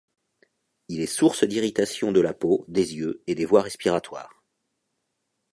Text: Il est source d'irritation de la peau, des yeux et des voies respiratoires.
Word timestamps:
Il 0.87 0.99
est 0.99 1.05
source 1.05 1.43
d'irritation 1.43 2.11
de 2.11 2.19
la 2.19 2.33
peau, 2.33 2.65
des 2.67 2.95
yeux 2.95 3.21
et 3.27 3.35
des 3.35 3.45
voies 3.45 3.61
respiratoires. 3.61 4.43